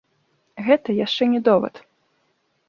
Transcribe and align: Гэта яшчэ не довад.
Гэта 0.67 0.95
яшчэ 1.05 1.23
не 1.35 1.43
довад. 1.49 1.75